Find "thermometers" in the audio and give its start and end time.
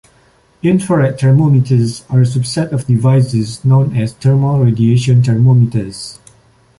1.19-2.03, 5.23-6.17